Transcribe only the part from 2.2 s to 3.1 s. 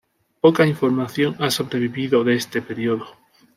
de este período.